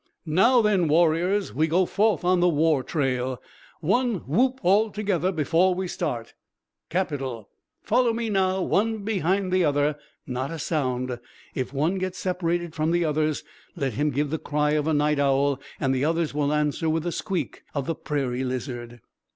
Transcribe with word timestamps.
Now, 0.25 0.63
then, 0.63 0.87
warriors, 0.87 1.53
we 1.53 1.67
go 1.67 1.85
forth 1.85 2.23
on 2.25 2.39
the 2.39 2.49
war 2.49 2.81
trail. 2.81 3.39
One 3.81 4.27
whoop 4.27 4.59
all 4.63 4.89
together 4.89 5.31
before 5.31 5.75
we 5.75 5.87
start. 5.87 6.33
Capital! 6.89 7.49
Follow 7.83 8.11
me, 8.11 8.27
now, 8.27 8.63
one 8.63 9.03
behind 9.03 9.51
the 9.53 9.63
other. 9.63 9.99
Not 10.25 10.49
a 10.49 10.57
sound! 10.57 11.19
If 11.53 11.71
one 11.71 11.99
gets 11.99 12.17
separated 12.17 12.73
from 12.73 12.89
the 12.89 13.05
others 13.05 13.43
let 13.75 13.93
him 13.93 14.09
give 14.09 14.31
the 14.31 14.39
cry 14.39 14.71
of 14.71 14.87
a 14.87 14.93
night 14.95 15.19
owl 15.19 15.61
and 15.79 15.93
the 15.93 16.03
others 16.05 16.33
will 16.33 16.51
answer 16.51 16.89
with 16.89 17.03
the 17.03 17.11
squeak 17.11 17.61
of 17.75 17.85
the 17.85 17.93
prairie 17.93 18.43
lizard." 18.43 19.01